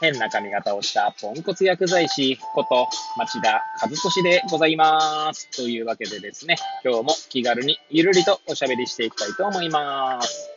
[0.00, 2.86] 変な髪型をしたポンコツ薬剤師こと
[3.16, 5.50] 町田和俊でございます。
[5.56, 10.50] というわけでですね、今日も気軽にゆるりとおしゃべりしていきたいと思います。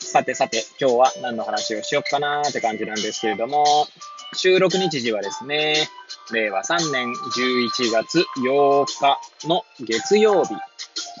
[0.00, 3.86] さてさて、今日は何の話をしよっかなーって感じなんですけれども、
[4.34, 5.88] 収録日時はですね、
[6.32, 10.54] 令和3年11月8日の月曜日、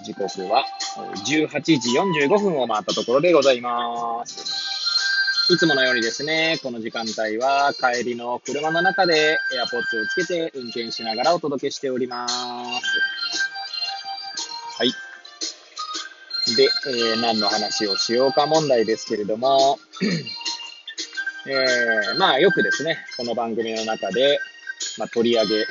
[0.04, 0.64] 時刻は
[1.24, 4.59] 18時45分を回ったところでございます。
[5.50, 12.32] いつものようにですね、この時間帯は帰りの車の中で AirPods をつけて運転しながらお届けしております。
[14.78, 14.92] はい。
[16.56, 19.80] で、えー何の話をしようか問題ですけれども、
[21.50, 24.38] えーまあよくですね、この番組の中で、
[24.98, 25.66] まあ、取り上げ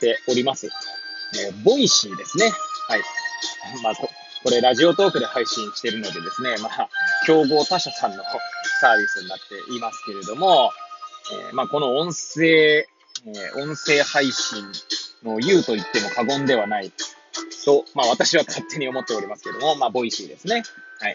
[0.00, 0.66] ております。
[0.66, 2.50] えーボイシーですね。
[2.88, 3.02] はい。
[3.84, 6.88] まあ、これ Radiotalk で配信してるのでですね、まあ、
[7.26, 8.22] 競合他社さんの
[8.80, 10.70] サービスになっていますけれども、
[11.48, 14.64] えーまあ、この音声、えー音声配信
[15.22, 16.90] の雄と言っても過言ではない
[17.64, 20.62] と、まあ、私は勝手に思っておりますけども、まあ、 Voicy ですね。
[21.00, 21.14] はい。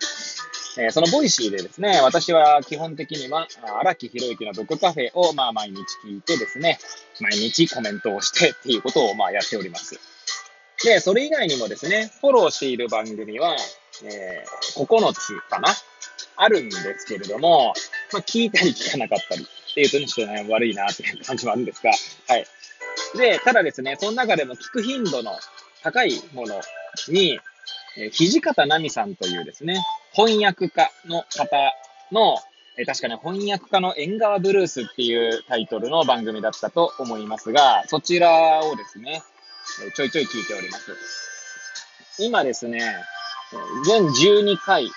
[0.78, 3.47] えーその Voicy でですね、私は基本的には、
[3.80, 6.78] 荒木博行のブックカフェを、まあ、毎日聞いてですね、
[7.22, 10.00] 毎日コメントをしてっていうことを、まあ、やっております。
[10.84, 13.56] で、それ以外にもですね、フォローしている番組は、
[14.03, 15.69] えー9つかな
[16.38, 17.73] あるんですけれども、
[18.11, 21.91] まあ、聞いたり聞かなかったりっていうとね、ちょっとね、悪いなっていう感じもあるんですが、
[22.28, 22.45] はい。
[23.17, 25.31] で、ただですね、その中でも聞く頻度の
[25.83, 26.61] 高いもの
[27.09, 27.39] に、
[27.97, 29.81] えー土方奈美さんというですね、
[30.13, 31.74] 翻訳家の方
[32.12, 32.38] の、
[32.78, 39.24] え確かね、翻訳家の縁側ブルースっていうタイトルの番組だったと思いますが、そちらをですね、
[39.88, 40.91] えちょいちょい聞いております。
[42.19, 42.81] 今ですね、
[43.85, 44.90] 全12回、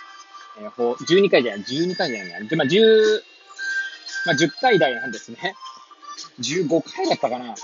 [0.61, 3.23] えーほ12回じゃない、12回じゃない、でまあ、10、
[4.27, 5.55] まあ、10回台なんですね。
[6.41, 7.55] 15回だったかな。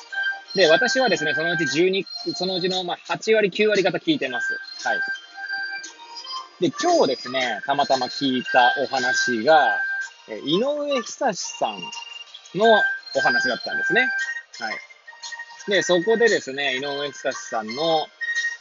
[0.54, 4.56] で、私はですね、そのうち12、そのうちのまあ8割、9割方聞いてます。
[4.84, 5.00] はい。
[6.60, 9.80] で、今日ですね、たまたま聞いたお話が、
[10.28, 11.80] え井上久志さん
[12.58, 12.80] の
[13.16, 14.08] お話だったんですね。
[14.60, 14.78] はい。
[15.68, 18.06] で、そこでですね、井上久志さんの、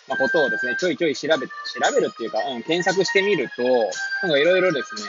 [0.07, 1.51] まあ、ことをですね、ちょいちょい調べ、調
[1.95, 3.63] べるっていうか、うん、検索してみると、
[4.21, 5.01] なんかいろいろですね、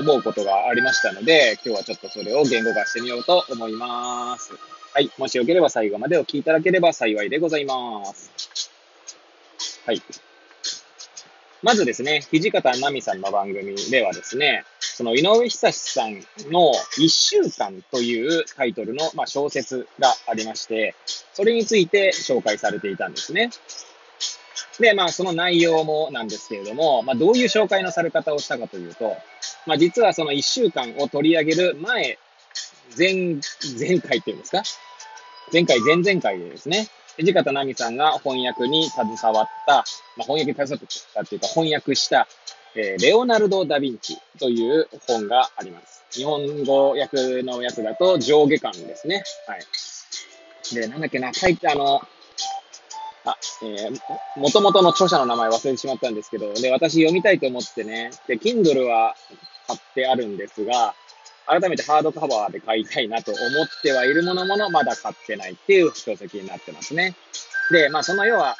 [0.00, 4.52] 思うことがありましたので、今日はちょっとそれを言語化してみようと思います。
[4.94, 5.10] はい。
[5.18, 8.70] もしよければ最後までお聞きいただければ幸いでございます。
[9.86, 10.02] はい。
[11.62, 20.94] まずですね、土方奈美さんの番組ではですね、その井上久志さんの一週間というタイトルの、まあ、小説がありまして、
[21.32, 23.50] それについて紹介されていたんですね。
[24.80, 29.16] で、まあ、その内容もなんですけれども、まあ、どういう紹介のされ方をしたかというと、
[29.66, 32.18] まあ、実はその一週間を取り上げる前、
[32.96, 33.36] 前、
[33.78, 34.62] 前回っていうんですか？
[35.52, 36.88] 前回、前々回でですね、
[37.18, 39.84] 土方奈美さんが翻訳に携わった、
[40.16, 42.28] まあ、翻訳に携わったっていうか翻訳した、
[42.74, 46.04] えーレオナルド・ダ・ヴィンチという本があります。
[46.12, 49.24] 日本語訳のやつだと上下巻ですね。
[49.46, 50.74] はい。
[50.74, 52.02] で、なんだっけな、書いてあの、
[53.24, 59.14] あ、えー、もともとの著者の名前忘れてしまったんですけど、で、私読みたいと思ってね、で、Kindle は
[59.66, 60.94] 買ってあるんですが、
[61.46, 67.16] 改めてハードカバーで買いたいなと思ってはいるものもの、まだ買ってないっていう書籍になってますね。
[67.70, 68.56] で、まあ、その要は、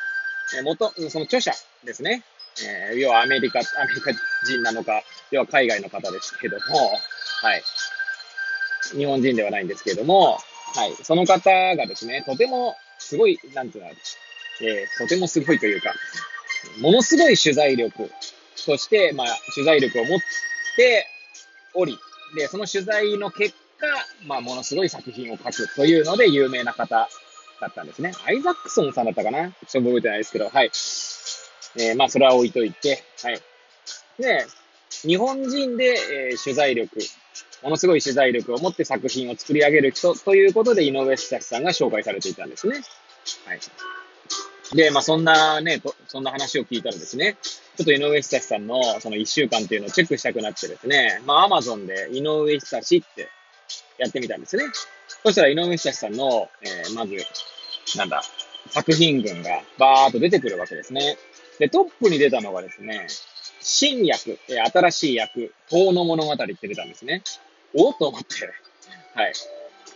[0.57, 1.53] えー元、その著者
[1.85, 2.25] ですね。
[2.91, 4.11] えー要はアメリカ、アメリカ
[4.45, 6.91] 人なのか、要は海外の方ですけども、
[7.43, 7.63] はい。
[8.97, 10.39] 日本人ではないんですけれども、
[10.75, 10.95] はい。
[11.03, 13.91] その方がですね、とてもすごい、なんていうの、
[14.61, 15.95] えーとてもすごいというか、
[16.81, 18.11] ものすごい取材力
[18.67, 20.19] として、まあ、取材力を持っ
[20.77, 21.07] て
[21.75, 21.99] おり、
[22.37, 23.87] で、その取材の結果、
[24.27, 27.09] まあ、ものすごい作品を書くというので有名な方
[27.61, 28.13] だったんですね。
[28.27, 29.51] アイザックソンさんだったかな？
[29.51, 30.71] ちょっと覚えてないですけど、はい。
[31.77, 33.41] えーまあ、それは置いといて、はい。
[34.19, 34.47] で、
[35.03, 36.99] 日本人で、えー取材力、
[37.63, 42.81] ものすごい取材力を持って作品を作り上げる人ということで、井上久さんが紹介されていたんですね。
[43.47, 43.61] はい。
[44.75, 53.29] で、まあ、そんなね、そんな話を聞いたらですね、ちょっと井上久志さんのその一週間っていうのをチェックしたくなってですね、まあ、アマゾンで井上久志って
[53.99, 54.65] やってみたんですね。
[55.25, 57.17] そしたら井上久志さんの、えーまず、
[57.97, 58.23] なんだ、
[58.71, 61.17] 作品群がバーっと出てくるわけですね。
[61.59, 63.07] で、トップに出たのがですね、
[63.61, 67.23] 新役、え新しい役、遠の物語って出たんですね。
[67.75, 68.47] おっと思って。
[69.15, 69.33] はい。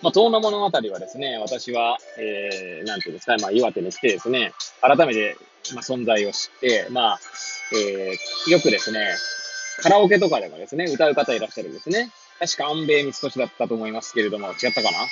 [0.03, 5.37] まあ、遠の物語はですね、私は、えー、なんていうんですか、まあ、岩手に来てですね、改めて、
[5.75, 7.21] まあ、存在を知って、まあ、
[7.73, 9.15] えー、よくですね、
[9.81, 12.11] カラオケとかでもですね、歌う方いらっしゃるんですね。
[12.39, 14.99] 確か安米三つだったと思いますけれども、違ったかな？
[14.99, 15.07] は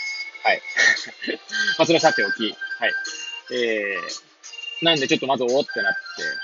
[0.52, 0.60] い。
[1.78, 2.42] まあ、それはさておき。
[2.42, 2.54] はい。
[3.52, 5.92] えー、なんでちょっとまずおってなっ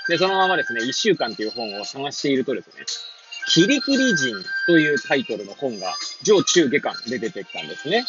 [0.07, 2.85] て、で、そのままですね、一週間っていう本を探しているとですね、
[3.49, 4.35] キリキリ人
[4.67, 8.05] というタイトルの本が上中下巻で出てきたんですね。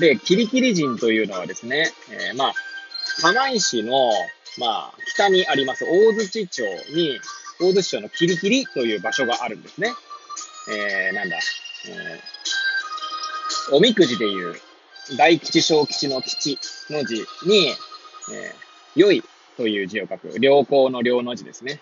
[0.00, 2.54] で、キリキリ人というのはですね、えー、まあ、
[3.22, 4.10] 釜石の、
[4.58, 6.62] まあ、北にあります大槌町
[6.94, 7.18] に、
[7.60, 9.92] 大槌町のキリキリという場所があるんですね。
[10.70, 14.56] えー、なんだ、えー、おみくじでいう、
[15.16, 16.58] 大吉小吉の吉
[16.90, 17.14] の字
[17.46, 18.54] に、えー、
[18.96, 19.22] 良い
[19.56, 21.80] という字を書く、良好の良の字ですね。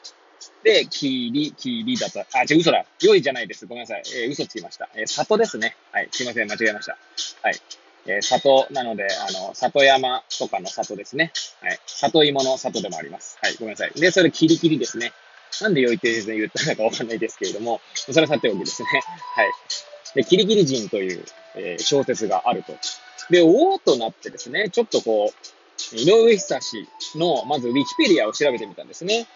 [0.63, 2.85] で、きり、きりだと、あ、違う、嘘だ。
[3.03, 3.67] 良いじゃないです。
[3.67, 4.03] ごめんなさい。
[4.17, 4.89] えー、嘘つきました。
[4.95, 5.77] えー、里ですね。
[5.93, 6.09] はい。
[6.11, 6.51] すいません。
[6.51, 6.97] 間違えました。
[7.43, 7.61] はい。
[8.07, 11.33] えー、里なので、あの、里山とかの里ですね。
[11.61, 11.79] はい。
[11.87, 13.39] 里芋の里でもあります。
[13.43, 13.55] はい。
[13.57, 13.93] ごめんなさい。
[13.95, 15.13] で、それ、キリキリですね。
[15.61, 18.89] なんで良いって言ったのかわかんないですけれども、それはさておきですね。
[19.35, 19.51] はい。
[20.15, 21.25] で、キリキリ人という、
[21.57, 22.75] えー、小説があると。
[23.31, 29.27] で、おとなってですね、ちょっとこう、井上久志の、まずウィキペディアを調べてみたんですね。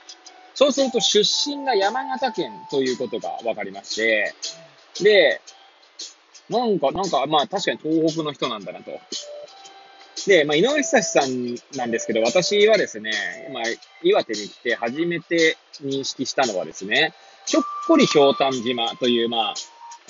[0.59, 4.35] そうすると出身が山形県ということが分かりまして、
[5.01, 5.41] で、
[6.51, 8.91] なんか、なんか、まあ確かに東北の人なんだなと。
[10.27, 13.13] で、まあ、井上久志さんなんですけど、私はですね、
[13.55, 13.63] まあ、
[14.03, 17.15] 岩手に来て初めて認識したのはですね、
[17.47, 19.55] ひょっこりひょうたん島という、まあ、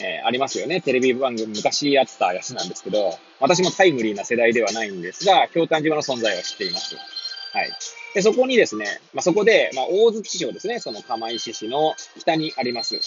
[0.01, 0.81] えー、ありますよね。
[0.81, 6.97] テレビ番組昔あったやつなんですけど、私もタイムリーな世代ではないんですが、ひょうたん島の存在を知っています。
[7.53, 7.71] はい。
[8.15, 12.99] で、そこにですね、まあ、そこで、まあ、大槌町ですね、その釜石市の北にあります。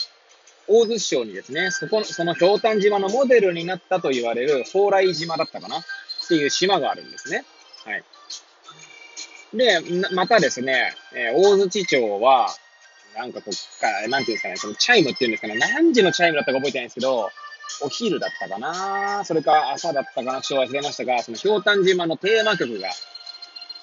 [0.67, 5.83] 大槌町にですね、そこの、そのひょうたん島のモデルになったと言われる蓬莱島だったかなっ
[6.27, 7.45] ていう島があるんですね。
[7.83, 8.03] はい。
[9.53, 9.81] で、
[10.13, 12.47] またですね、えー、大槌町は、
[13.15, 17.29] なんかこっか、なんていうんですかね、そのチャイムっていうんですかね、何時のチャイムだったか覚えてないんですけど、
[17.81, 22.89] お昼だったかなそれか朝だったかなちょっと忘れましたが、そのひょうたん島のテーマ曲が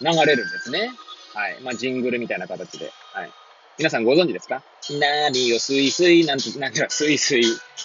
[0.01, 0.91] 流れるんですね。
[1.35, 1.61] はい。
[1.63, 2.93] まあ、ジングルみたいな形で。
[3.13, 3.31] はい。
[3.79, 4.63] 皆さんご存知ですか？
[4.99, 7.45] 何をスイスイ、なんと、なんかスイスイ、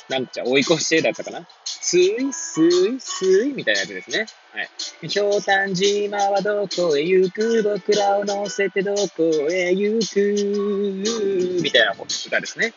[0.09, 1.47] なんちゃ、追い越してだったかな？
[1.65, 4.25] スイスイスイみたいなやつですね。
[4.53, 4.61] は
[5.03, 5.07] い。
[5.07, 7.61] ひょうたん島はどこへ行く？
[7.61, 11.61] 僕らを乗せてどこへ行く？
[11.61, 12.73] みたいな歌ですね。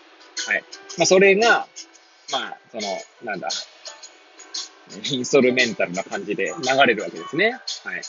[0.47, 0.65] はい。
[0.99, 1.67] まあ、それが、
[2.33, 2.83] まあ、その、
[3.23, 3.49] なんだ、
[5.11, 7.53] インストルメンタルな感じで流れるわけですね。
[7.85, 8.03] はい。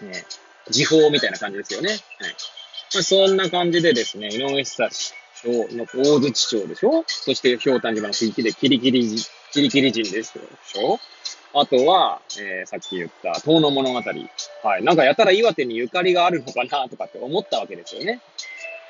[0.00, 0.24] ね、
[0.70, 1.90] 時報みたいな感じですよね。
[1.90, 2.00] はい。
[2.94, 7.04] まあ、そんな感じでですね、井上久志町の大槌町でしょ？
[7.06, 9.16] そしてひょうたん島の地域でキリキリ、
[9.52, 10.98] キリキリ人ですでしょ
[11.54, 14.00] あとは、えー、さっき言った遠野物語。
[14.62, 14.84] はい。
[14.84, 18.20] なんかやたら岩手にゆかりがあるのかなとかって思ったわけですよね。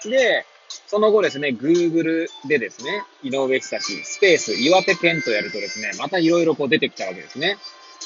[0.05, 0.45] で、
[0.87, 7.57] その後ですね、Google でですね、井上久志、スペース、岩手県とやるとですね、またいろいろこう出てきたわけですね。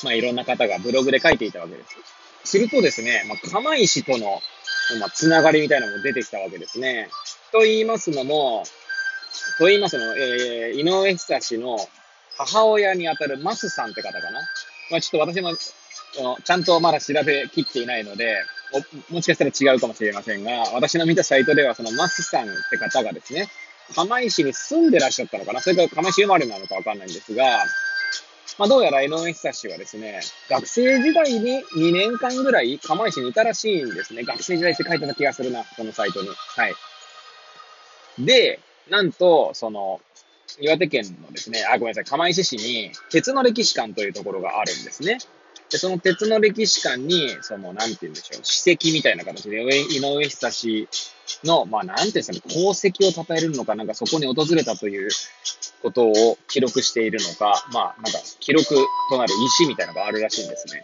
[0.03, 1.97] まあいろんな方がブログで書いていたわけです。
[2.47, 4.41] するとですね、まあ、釜石との
[5.00, 7.09] まあ、つながりみたいなのも出てきたわけですね。
[7.53, 8.65] と言いますのも、
[9.59, 11.76] と言いますの、えー、井上久志の
[12.38, 14.41] 母親にあたるマスさんって方かな。
[14.91, 18.37] まあ、ちょっと私も、ちゃんとまだ調べきっていないので、
[19.11, 23.49] もしかしたら違うかもしれませんが、私の見たサイトではそのマスさんって方がですね、
[23.95, 27.65] 釜石に住んでらっしゃったのかなそれから釜石生まれなのかわかんないんですが、
[28.59, 34.23] まあ、どうやら井上久志はですね、学生時代に2年間ぐらい釜石にいたらしいんですね。
[34.25, 36.29] 学生時代って書いてた気がするな、このサイトに。
[36.29, 36.75] はい。
[38.19, 40.01] で、なんと、その、
[40.59, 45.19] 岩手県のですね、あ、ごめんなさい、釜石市に鉄の歴史館というところがあるんですね。
[45.70, 50.88] で、その鉄の歴史館に、その、なんて言うんでしょう、史跡みたいな形で、井上久志
[51.44, 55.11] の、まあ、なんていうんですかね、功績を称えるのか、なんかそこに訪れたという
[55.82, 58.66] ことを記録しているのか、まあ、なんか記録
[59.11, 60.82] となる石みたいなのがあるらしいんですね。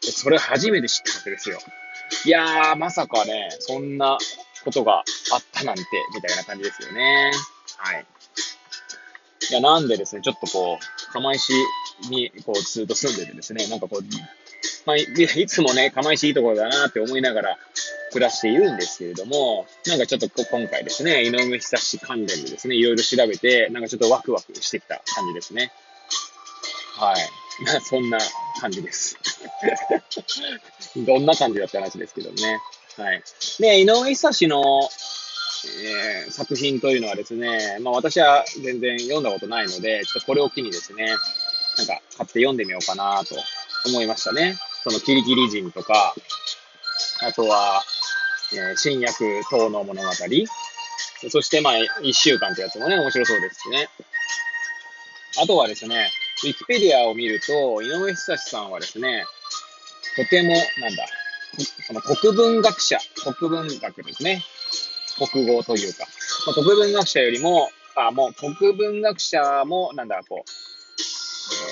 [0.00, 1.58] でそれ初めて知ったわけですよ。
[2.24, 4.18] いやー、まさかね、そんな
[4.64, 4.98] ことが
[5.32, 5.82] あったなんて、
[6.14, 7.32] みたいな感じですよね。
[7.76, 8.06] はい。
[9.50, 11.52] いや、なんでですね、ちょっとこう、釜石
[12.10, 14.04] に、こう、ずっと住んでてですね、なんかこう、
[14.86, 17.58] まあ、いつもね、釜石いいところだなって思いながら
[18.12, 25.72] 暮らしているんですけれども、なんかちょっと今回ですね、井上久志関連でですね、いろいろ調べて、なんかちょっとワクワクしてきた感じですね。
[26.98, 27.42] はい。
[27.64, 28.18] ま あそんな
[28.60, 29.16] 感じです。
[30.96, 32.60] どんな感じだった話ですけどね。
[32.96, 33.22] はい。
[33.58, 34.88] で、井上久志の、
[35.68, 41.06] えー、作品というのはですね、まあ私は全然読んだことないので、ちょっとこれを機にですね、
[41.78, 43.36] なんか買って読んでみようかなと
[43.86, 44.58] 思いましたね。
[44.82, 46.14] そのキリキリ人とか、
[47.22, 47.82] あとは、
[48.52, 50.08] えー、新薬等の物語。
[51.30, 53.88] そして、まあ、一週間ってやつもね、面白そうですしね。
[55.40, 56.10] あとはですね、
[56.44, 59.24] ウィキペディアを見ると、井上久志さんはですね、
[60.16, 61.06] とても、なんだ、
[61.86, 62.98] その国文学者、
[63.38, 64.42] 国文学ですね。
[65.16, 66.06] 国語というか、
[66.46, 70.50] まあ、国文学者よりも、あ、もう国文学者も、なんだ、こう、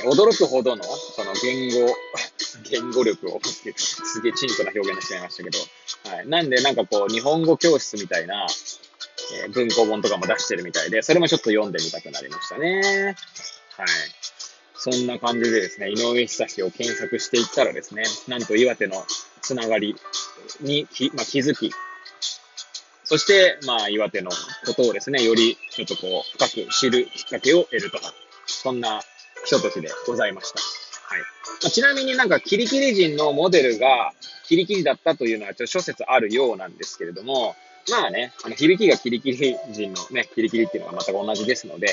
[0.04, 1.94] えー、驚くほどの、その言語、
[2.70, 3.64] 言語力をす
[4.20, 5.58] げえチンコな表現にしちゃいましたけど、
[6.14, 6.28] はい。
[6.28, 8.46] なんで、なんかこう、日本語教室みたいな、
[9.42, 13.16] えー、文庫本とかも出してるみたいで、それもちょっと読んでみたくなりましたね。
[13.76, 13.88] はい。
[14.74, 19.04] そんな感じでですね、井上久志を検索していったらですね、なんと岩手の
[19.42, 19.94] つながり
[20.60, 21.70] にき、まあ、気づき、
[23.10, 28.14] そして、まあ、岩手のことをですね、よりちょっとこう、深く知るきっかけを得るとか。
[28.46, 29.02] そんな
[29.44, 30.60] ひとときでございました。
[31.12, 31.20] はい。
[31.20, 31.26] ま
[31.66, 34.12] あ、ちなみになんかキリキリ人のモデルが
[34.44, 37.56] キリキリだったというのはちょっと諸説あるようなんですけれども、
[37.90, 41.88] まあね、あの響きがキリキリ人のね、キリキリっていうのが全く同じですので、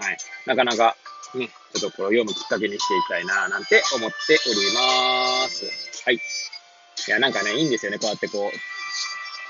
[0.00, 0.16] はい。
[0.46, 0.96] なかなか
[1.34, 5.66] ね、ちょっとこれを読むきっかけにしていきたいな、なんて思っております。
[6.06, 6.14] はい。
[6.14, 7.98] いや、なんかね、いいんですよね。
[7.98, 8.71] こうやってこう、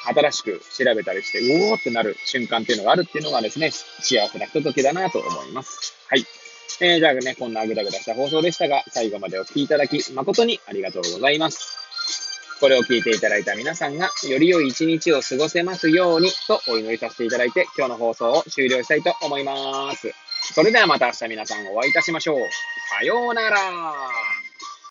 [0.07, 5.95] 新しく調べたりして、うおーってなる瞬間っていうのがあるっていうのがですね、幸せなひとときだなと思います。
[6.09, 6.25] はい。
[6.81, 11.79] えー、じゃあね、こんなぐだぐだした放送でしたが、最後までお聴きいただき、誠にありがとうございます。
[12.61, 20.13] これを聞いていただいた皆さんが、より良い一日を過ごせますように、とお祈りさせていただいて、今日の放送を終了したいと思います。
[20.55, 22.39] それではまた明日皆さんお会いいたしましょう。
[22.99, 24.42] さようなら。